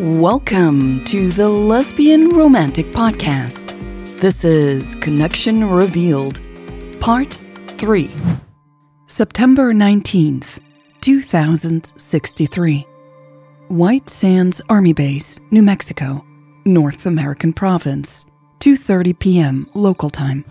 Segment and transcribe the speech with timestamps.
[0.00, 3.78] Welcome to the Lesbian Romantic Podcast.
[4.18, 6.40] This is Connection Revealed,
[6.98, 7.38] Part
[7.68, 8.10] 3.
[9.06, 10.58] September 19th,
[11.00, 12.86] 2063.
[13.68, 16.26] White Sands Army Base, New Mexico,
[16.64, 18.26] North American Province,
[18.58, 19.68] 2:30 p.m.
[19.74, 20.44] local time.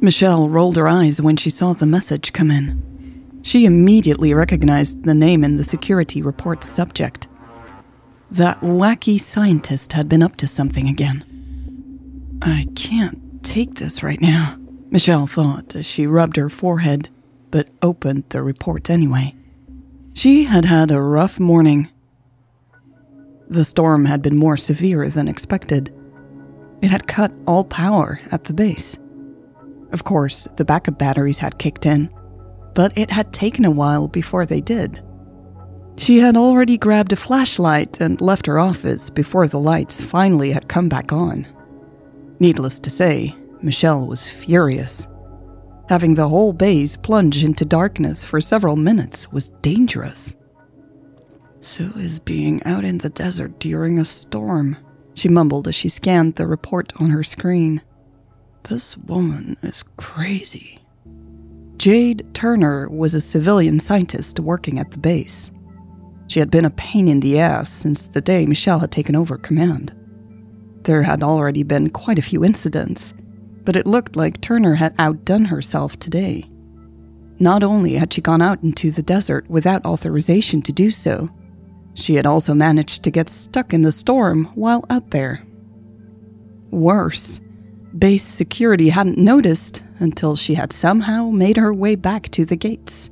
[0.00, 2.93] Michelle rolled her eyes when she saw the message come in.
[3.44, 7.28] She immediately recognized the name in the security report's subject.
[8.30, 11.24] That wacky scientist had been up to something again.
[12.40, 14.56] I can't take this right now,
[14.90, 17.10] Michelle thought as she rubbed her forehead,
[17.50, 19.34] but opened the report anyway.
[20.14, 21.90] She had had a rough morning.
[23.48, 25.94] The storm had been more severe than expected.
[26.80, 28.98] It had cut all power at the base.
[29.92, 32.08] Of course, the backup batteries had kicked in,
[32.74, 35.02] but it had taken a while before they did.
[35.96, 40.68] She had already grabbed a flashlight and left her office before the lights finally had
[40.68, 41.46] come back on.
[42.40, 45.06] Needless to say, Michelle was furious.
[45.88, 50.34] Having the whole base plunge into darkness for several minutes was dangerous.
[51.60, 54.76] Sue is being out in the desert during a storm,
[55.14, 57.80] she mumbled as she scanned the report on her screen.
[58.64, 60.80] This woman is crazy.
[61.84, 65.50] Jade Turner was a civilian scientist working at the base.
[66.28, 69.36] She had been a pain in the ass since the day Michelle had taken over
[69.36, 69.94] command.
[70.84, 73.12] There had already been quite a few incidents,
[73.66, 76.46] but it looked like Turner had outdone herself today.
[77.38, 81.28] Not only had she gone out into the desert without authorization to do so,
[81.92, 85.42] she had also managed to get stuck in the storm while out there.
[86.70, 87.42] Worse,
[87.98, 93.10] base security hadn't noticed until she had somehow made her way back to the gates.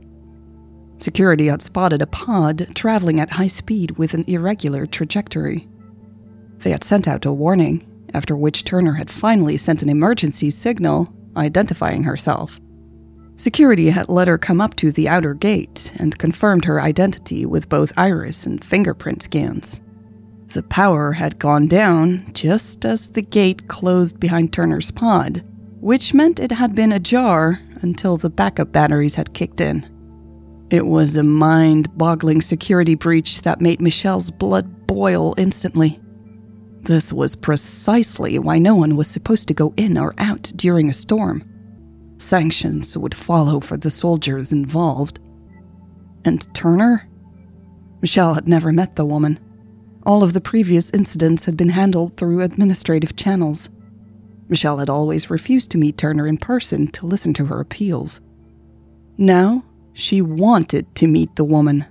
[0.98, 5.68] Security had spotted a pod traveling at high speed with an irregular trajectory.
[6.58, 11.12] They had sent out a warning, after which Turner had finally sent an emergency signal
[11.36, 12.60] identifying herself.
[13.36, 17.68] Security had let her come up to the outer gate and confirmed her identity with
[17.68, 19.80] both iris and fingerprint scans.
[20.52, 25.42] The power had gone down just as the gate closed behind Turner's pod,
[25.82, 29.84] which meant it had been ajar until the backup batteries had kicked in.
[30.70, 35.98] It was a mind boggling security breach that made Michelle's blood boil instantly.
[36.82, 40.94] This was precisely why no one was supposed to go in or out during a
[40.94, 41.42] storm.
[42.16, 45.18] Sanctions would follow for the soldiers involved.
[46.24, 47.08] And Turner?
[48.00, 49.40] Michelle had never met the woman.
[50.06, 53.68] All of the previous incidents had been handled through administrative channels.
[54.52, 58.20] Michelle had always refused to meet Turner in person to listen to her appeals.
[59.16, 59.64] Now,
[59.94, 61.86] she wanted to meet the woman.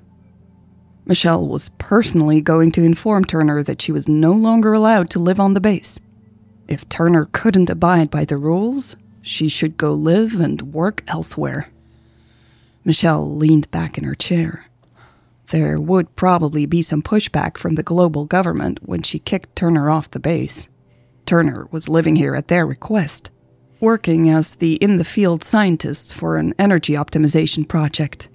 [1.07, 5.39] Michelle was personally going to inform Turner that she was no longer allowed to live
[5.39, 5.99] on the base.
[6.67, 11.69] If Turner couldn't abide by the rules, she should go live and work elsewhere.
[12.85, 14.65] Michelle leaned back in her chair.
[15.47, 20.11] There would probably be some pushback from the global government when she kicked Turner off
[20.11, 20.67] the base.
[21.25, 23.29] Turner was living here at their request,
[23.79, 28.29] working as the in the field scientist for an energy optimization project.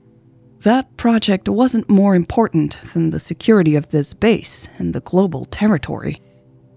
[0.61, 6.21] That project wasn't more important than the security of this base and the global territory.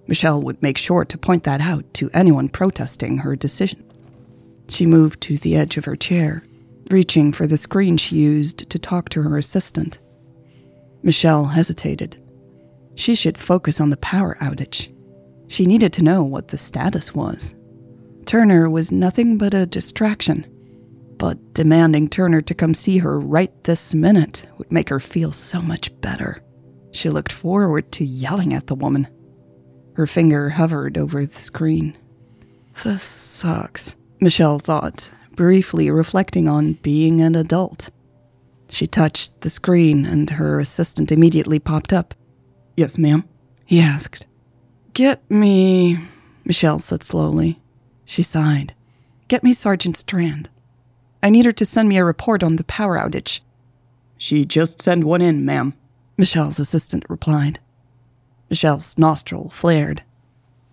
[0.07, 3.83] Michelle would make sure to point that out to anyone protesting her decision.
[4.67, 6.43] She moved to the edge of her chair,
[6.91, 9.99] reaching for the screen she used to talk to her assistant.
[11.01, 12.21] Michelle hesitated.
[12.95, 14.93] She should focus on the power outage.
[15.49, 17.55] She needed to know what the status was.
[18.25, 20.45] Turner was nothing but a distraction,
[21.17, 25.59] but demanding Turner to come see her right this minute would make her feel so
[25.59, 26.38] much better.
[26.91, 29.07] She looked forward to yelling at the woman.
[29.95, 31.97] Her finger hovered over the screen.
[32.83, 37.89] This sucks, Michelle thought, briefly reflecting on being an adult.
[38.69, 42.13] She touched the screen, and her assistant immediately popped up.
[42.77, 43.27] Yes, ma'am?
[43.65, 44.27] He asked.
[44.94, 45.97] Get me.
[46.45, 47.59] Michelle said slowly.
[48.06, 48.74] She sighed.
[49.27, 50.50] Get me Sergeant Strand.
[51.21, 53.41] I need her to send me a report on the power outage.
[54.18, 55.75] She just sent one in, ma'am,
[56.18, 57.59] Michelle's assistant replied.
[58.50, 60.03] Michelle's nostril flared.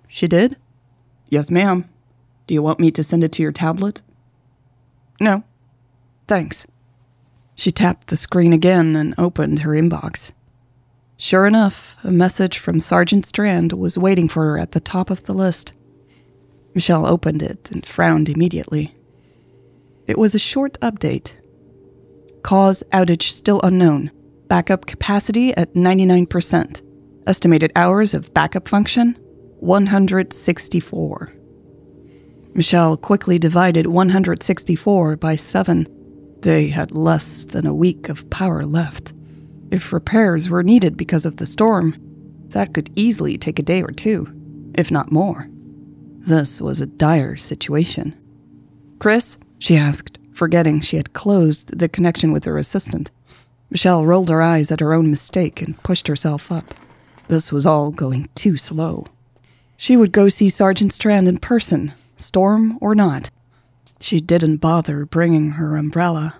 [0.09, 0.57] She did?
[1.29, 1.89] Yes, ma'am.
[2.47, 4.03] Do you want me to send it to your tablet?
[5.21, 5.45] No.
[6.27, 6.67] Thanks.
[7.55, 10.33] She tapped the screen again and opened her inbox.
[11.19, 15.25] Sure enough, a message from Sergeant Strand was waiting for her at the top of
[15.25, 15.75] the list.
[16.75, 18.95] Michelle opened it and frowned immediately.
[20.07, 21.33] It was a short update.
[22.43, 24.11] Cause outage still unknown.
[24.47, 26.83] Backup capacity at 99%.
[27.27, 29.19] Estimated hours of backup function
[29.61, 31.33] 164.
[32.55, 35.87] Michelle quickly divided 164 by 7.
[36.43, 39.15] They had less than a week of power left.
[39.71, 41.97] If repairs were needed because of the storm,
[42.49, 44.29] that could easily take a day or two,
[44.75, 45.49] if not more.
[46.19, 48.17] This was a dire situation.
[48.99, 49.39] Chris?
[49.59, 53.11] she asked, forgetting she had closed the connection with her assistant.
[53.71, 56.75] Michelle rolled her eyes at her own mistake and pushed herself up.
[57.29, 59.07] This was all going too slow.
[59.77, 63.31] She would go see Sergeant Strand in person, storm or not.
[64.01, 66.37] She didn't bother bringing her umbrella.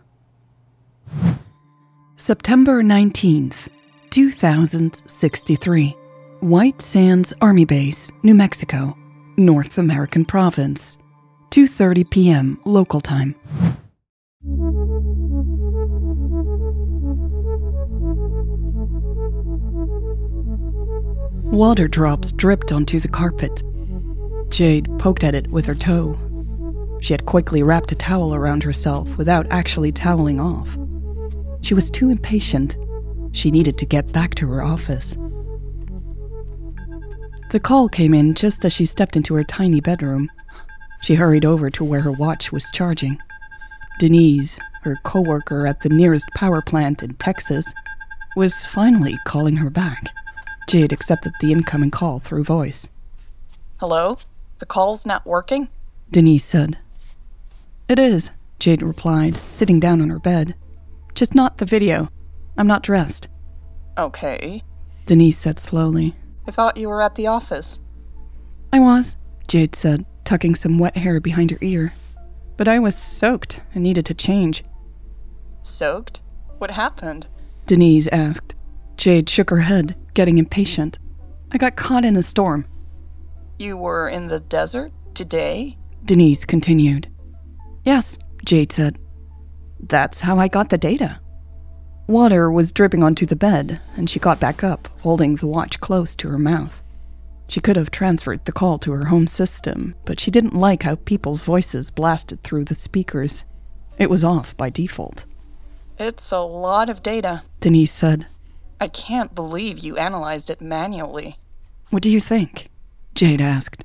[2.27, 3.69] September 19th,
[4.11, 5.97] 2063.
[6.41, 8.99] White Sands Army Base, New Mexico,
[9.37, 10.99] North American Province.
[11.53, 12.61] 2:30 p.m.
[12.65, 13.37] local time.
[21.53, 23.63] Water drops dripped onto the carpet.
[24.49, 26.19] Jade poked at it with her toe.
[27.01, 30.77] She had quickly wrapped a towel around herself without actually toweling off.
[31.67, 32.77] She was too impatient.
[33.33, 35.17] She needed to get back to her office.
[37.51, 40.31] The call came in just as she stepped into her tiny bedroom.
[41.03, 43.19] She hurried over to where her watch was charging.
[43.99, 47.75] Denise, her coworker at the nearest power plant in Texas,
[48.37, 50.11] was finally calling her back.
[50.69, 52.89] Jade accepted the incoming call through voice.
[53.81, 54.19] Hello?
[54.59, 55.69] The call's not working?
[56.13, 56.79] Denise said.
[57.89, 58.31] It is,
[58.61, 60.55] Jade replied, sitting down on her bed.
[61.17, 62.11] Just not the video.
[62.59, 63.29] I'm not dressed.
[63.97, 64.63] Okay.
[65.07, 66.15] Denise said slowly.
[66.47, 67.81] I thought you were at the office.
[68.71, 69.17] I was,
[69.49, 71.95] Jade said, tucking some wet hair behind her ear.
[72.59, 74.63] But I was soaked and needed to change.
[75.63, 76.21] Soaked?
[76.59, 77.29] What happened?
[77.65, 78.55] Denise asked.
[78.99, 80.99] Jade shook her head, getting impatient.
[81.51, 82.67] I got caught in the storm.
[83.59, 85.79] You were in the desert today?
[86.05, 87.09] Denise continued.
[87.85, 88.99] Yes, Jade said.
[89.81, 91.21] That's how I got the data.
[92.07, 96.15] Water was dripping onto the bed, and she got back up, holding the watch close
[96.17, 96.83] to her mouth.
[97.49, 100.97] She could have transferred the call to her home system, but she didn't like how
[100.97, 103.45] people's voices blasted through the speakers.
[103.99, 105.25] It was off by default.
[105.99, 108.27] It's a lot of data, Denise said.
[108.81, 111.39] I can't believe you analyzed it manually.
[111.91, 112.69] What do you think?
[113.15, 113.85] Jade asked.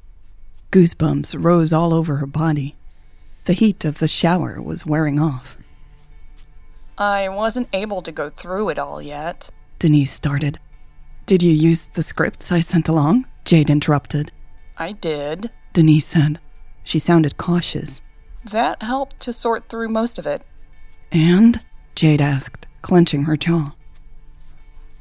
[0.72, 2.76] Goosebumps rose all over her body.
[3.46, 5.58] The heat of the shower was wearing off.
[7.02, 9.50] I wasn't able to go through it all yet.
[9.80, 10.60] Denise started.
[11.26, 13.26] Did you use the scripts I sent along?
[13.44, 14.32] Jade interrupted.
[14.78, 15.50] I did.
[15.74, 16.40] Denise said.
[16.84, 18.04] She sounded cautious.
[18.44, 20.44] That helped to sort through most of it.
[21.12, 21.62] And?
[21.96, 23.74] Jade asked, clenching her jaw.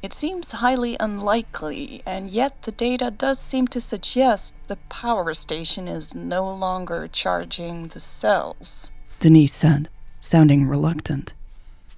[0.01, 5.87] It seems highly unlikely, and yet the data does seem to suggest the power station
[5.87, 8.91] is no longer charging the cells.
[9.19, 9.87] Denise said,
[10.19, 11.35] sounding reluctant.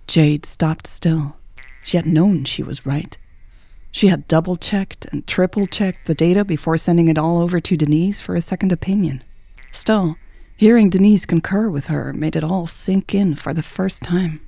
[0.07, 1.37] Jade stopped still.
[1.83, 3.17] She had known she was right.
[3.91, 7.77] She had double checked and triple checked the data before sending it all over to
[7.77, 9.21] Denise for a second opinion.
[9.71, 10.17] Still,
[10.57, 14.41] hearing Denise concur with her made it all sink in for the first time.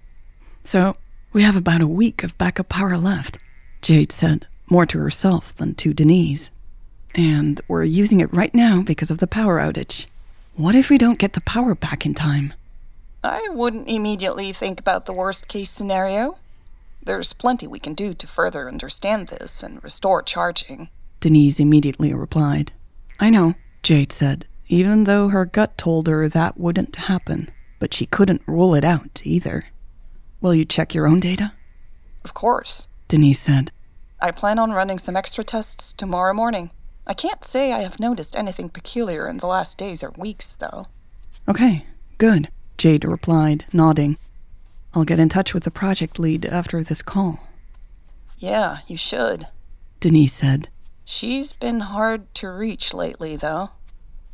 [0.64, 0.96] So,
[1.32, 3.38] we have about a week of backup power left,
[3.82, 6.50] Jade said, more to herself than to Denise.
[7.14, 10.08] And we're using it right now because of the power outage.
[10.56, 12.54] What if we don't get the power back in time?
[13.26, 16.38] I wouldn't immediately think about the worst case scenario.
[17.04, 20.90] There's plenty we can do to further understand this and restore charging.
[21.20, 22.72] Denise immediately replied.
[23.20, 28.06] I know, Jade said, even though her gut told her that wouldn't happen, but she
[28.06, 29.66] couldn't rule it out either.
[30.42, 31.54] Will you check your own data?
[32.24, 33.72] Of course, Denise said.
[34.20, 36.72] I plan on running some extra tests tomorrow morning.
[37.08, 40.88] I can't say I have noticed anything peculiar in the last days or weeks, though.
[41.48, 41.86] Okay,
[42.18, 44.18] good, Jade replied, nodding.
[44.94, 47.48] I'll get in touch with the project lead after this call.
[48.38, 49.48] Yeah, you should,
[50.00, 50.70] Denise said.
[51.04, 53.72] She's been hard to reach lately, though.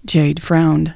[0.06, 0.96] Jade frowned.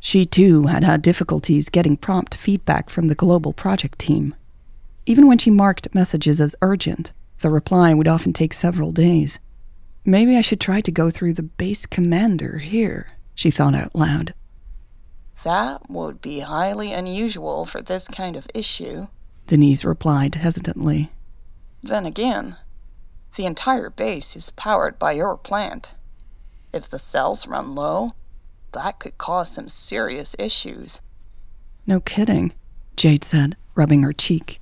[0.00, 4.34] She too had had difficulties getting prompt feedback from the global project team.
[5.06, 9.38] Even when she marked messages as urgent, the reply would often take several days.
[10.04, 14.34] Maybe I should try to go through the base commander here, she thought out loud.
[15.44, 19.06] That would be highly unusual for this kind of issue.
[19.46, 21.10] Denise replied hesitantly.
[21.82, 22.56] Then again,
[23.36, 25.94] the entire base is powered by your plant.
[26.72, 28.12] If the cells run low,
[28.72, 31.00] that could cause some serious issues.
[31.86, 32.52] No kidding,
[32.96, 34.60] Jade said, rubbing her cheek.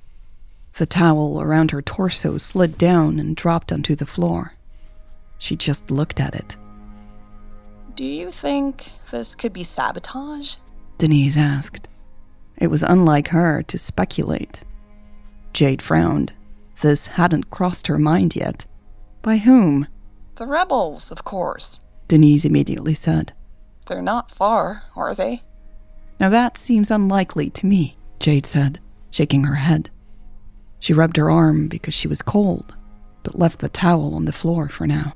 [0.77, 4.53] The towel around her torso slid down and dropped onto the floor.
[5.39, 6.55] She just looked at it.
[7.95, 10.55] Do you think this could be sabotage?
[10.97, 11.87] Denise asked.
[12.57, 14.63] It was unlike her to speculate.
[15.53, 16.33] Jade frowned.
[16.81, 18.65] This hadn't crossed her mind yet.
[19.21, 19.87] By whom?
[20.35, 21.81] The rebels, of course.
[22.07, 23.33] Denise immediately said.
[23.85, 25.43] They're not far, are they?
[26.19, 28.79] Now that seems unlikely to me, Jade said,
[29.11, 29.89] shaking her head.
[30.79, 32.75] She rubbed her arm because she was cold,
[33.23, 35.13] but left the towel on the floor for now.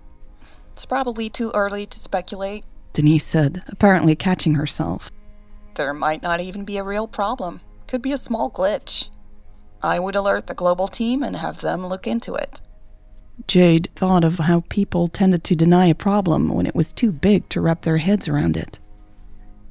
[0.74, 5.12] It's probably too early to speculate, Denise said, apparently catching herself.
[5.76, 7.62] There might not even be a real problem.
[7.88, 9.10] Could be a small glitch.
[9.82, 12.62] I would alert the global team and have them look into it.
[13.48, 17.50] Jade thought of how people tended to deny a problem when it was too big
[17.50, 18.80] to wrap their heads around it.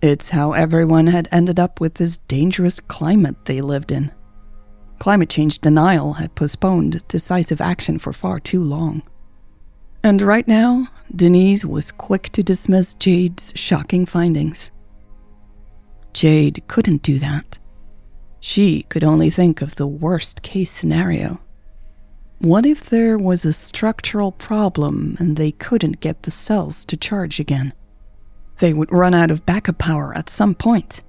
[0.02, 4.11] It's how everyone had ended up with this dangerous climate they lived in.
[4.99, 9.02] Climate change denial had postponed decisive action for far too long.
[10.02, 14.71] And right now, Denise was quick to dismiss Jade's shocking findings.
[16.12, 17.59] Jade couldn't do that.
[18.40, 21.40] She could only think of the worst case scenario.
[22.38, 27.38] What if there was a structural problem and they couldn't get the cells to charge
[27.38, 27.75] again?
[28.59, 31.02] They would run out of backup power at some point,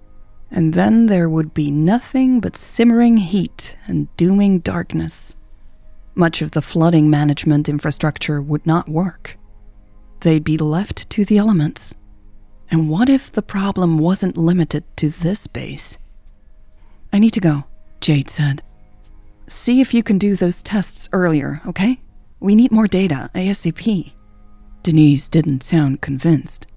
[0.50, 5.38] and then there would be nothing but simmering heat and dooming darkness.
[6.16, 9.38] Much of the flooding management infrastructure would not work.
[10.20, 11.96] They'd be left to the elements.
[12.72, 15.98] And what if the problem wasn't limited to this base?
[17.12, 17.66] I need to go,
[18.00, 18.64] Jade said.
[19.48, 22.00] See if you can do those tests earlier, okay?
[22.40, 24.14] We need more data, ASAP.
[24.84, 26.68] Denise didn't sound convinced.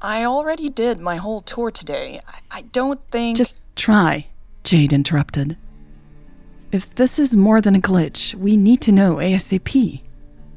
[0.00, 2.20] I already did my whole tour today.
[2.26, 3.36] I, I don't think.
[3.36, 4.26] Just try,
[4.64, 5.56] Jade interrupted.
[6.72, 10.02] If this is more than a glitch, we need to know ASAP.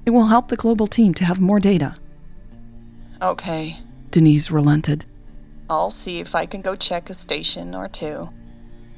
[0.06, 1.96] It will help the global team to have more data.
[3.22, 3.78] Okay.
[4.12, 5.06] Denise relented.
[5.70, 8.30] I'll see if I can go check a station or two.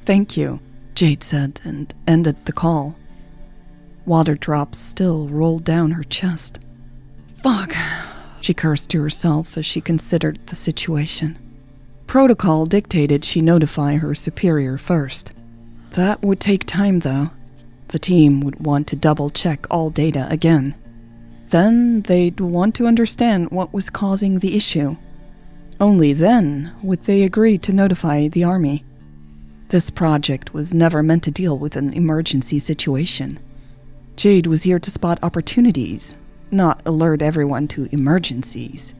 [0.04, 0.60] Thank you,
[0.94, 2.96] Jade said and ended the call.
[4.06, 6.58] Water drops still rolled down her chest.
[7.34, 7.74] Fuck,
[8.40, 11.38] she cursed to herself as she considered the situation.
[12.06, 15.32] Protocol dictated she notify her superior first.
[15.92, 17.30] That would take time, though.
[17.88, 20.74] The team would want to double check all data again.
[21.52, 24.96] Then they'd want to understand what was causing the issue.
[25.78, 28.86] Only then would they agree to notify the Army.
[29.68, 33.38] This project was never meant to deal with an emergency situation.
[34.16, 36.16] Jade was here to spot opportunities,
[36.50, 38.94] not alert everyone to emergencies.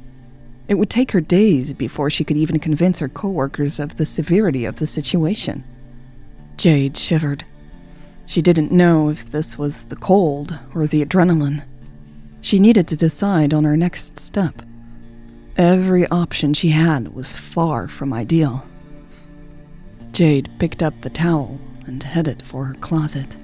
[0.69, 4.67] It would take her days before she could even convince her coworkers of the severity
[4.67, 5.65] of the situation.
[6.59, 7.45] Jade shivered.
[8.27, 11.63] She didn't know if this was the cold or the adrenaline.
[12.43, 14.63] She needed to decide on her next step.
[15.57, 18.67] Every option she had was far from ideal.
[20.11, 23.37] Jade picked up the towel and headed for her closet.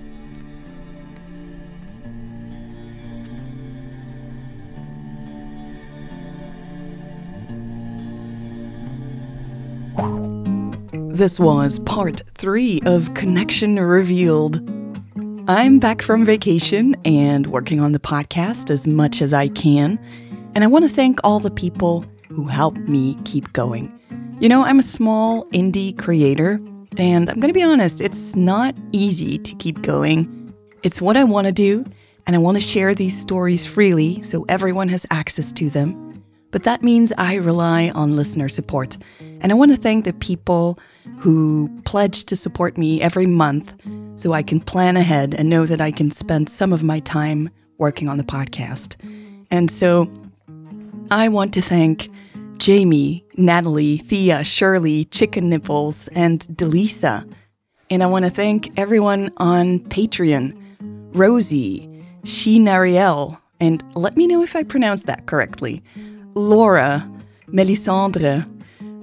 [11.16, 14.77] This was part three of Connection Revealed.
[15.50, 19.98] I'm back from vacation and working on the podcast as much as I can,
[20.54, 23.90] and I want to thank all the people who helped me keep going.
[24.40, 26.60] You know, I'm a small indie creator,
[26.98, 30.52] and I'm going to be honest, it's not easy to keep going.
[30.82, 31.82] It's what I want to do,
[32.26, 36.22] and I want to share these stories freely so everyone has access to them.
[36.50, 38.98] But that means I rely on listener support.
[39.40, 40.78] And I want to thank the people
[41.20, 43.74] who pledge to support me every month
[44.18, 47.50] so I can plan ahead and know that I can spend some of my time
[47.78, 48.96] working on the podcast.
[49.50, 50.10] And so
[51.10, 52.10] I want to thank
[52.58, 57.32] Jamie, Natalie, Thea, Shirley, Chicken Nipples, and Delisa.
[57.88, 60.56] And I want to thank everyone on Patreon
[61.14, 61.88] Rosie,
[62.24, 65.82] Shinariel, and let me know if I pronounced that correctly.
[66.34, 67.08] Laura,
[67.46, 68.46] Melisandre,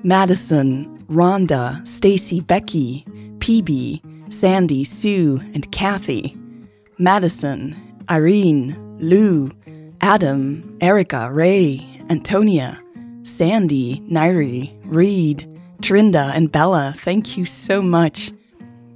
[0.03, 3.05] Madison, Rhonda, Stacy, Becky,
[3.39, 4.01] PB,
[4.36, 6.38] Sandy, Sue, and Kathy,
[6.98, 7.74] Madison,
[8.10, 9.50] Irene, Lou,
[10.01, 12.82] Adam, Erica, Ray, Antonia,
[13.24, 15.48] Sandy, Nairi, Reed,
[15.82, 18.34] Trinda, and Bella, thank you so much.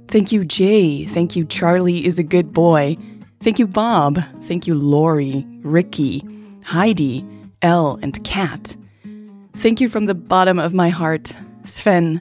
[0.08, 1.06] Thank you, Jay.
[1.06, 2.98] Thank you, Charlie is a good boy.
[3.42, 4.20] Thank you, Bob.
[4.42, 6.22] Thank you, Lori, Ricky,
[6.64, 7.24] Heidi,
[7.62, 8.76] Elle, and Kat.
[9.56, 12.20] Thank you from the bottom of my heart, Sven,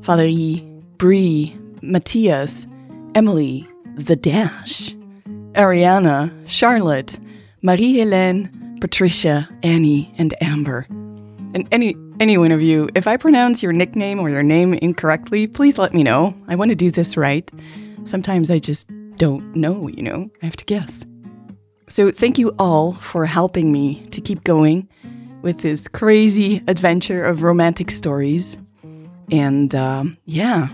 [0.00, 0.66] Valerie,
[0.98, 2.66] Bree, Matthias,
[3.14, 4.94] Emily, The Dash,
[5.52, 7.18] Ariana, Charlotte,
[7.62, 10.86] Marie Helene, Patricia, Annie, and Amber.
[11.54, 15.46] And any any one of you, if I pronounce your nickname or your name incorrectly,
[15.46, 16.34] please let me know.
[16.48, 17.50] I want to do this right.
[18.04, 20.30] Sometimes I just don't know, you know.
[20.42, 21.04] I have to guess.
[21.88, 24.88] So thank you all for helping me to keep going
[25.42, 28.56] with this crazy adventure of romantic stories.
[29.30, 30.68] And um, yeah,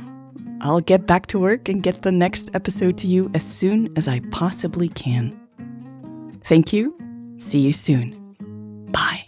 [0.63, 4.07] I'll get back to work and get the next episode to you as soon as
[4.07, 5.37] I possibly can.
[6.45, 6.97] Thank you.
[7.39, 8.37] See you soon.
[8.93, 9.27] Bye.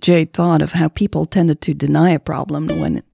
[0.00, 3.04] Jade thought of how people tended to deny a problem when it,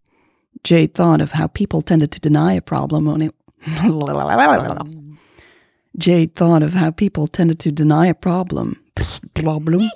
[0.65, 3.35] Jade thought of how people tended to deny a problem when it
[5.99, 8.83] Jade thought of how people tended to deny a problem
[9.35, 9.91] problem